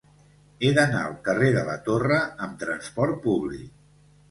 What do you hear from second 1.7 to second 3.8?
Torre amb trasport públic.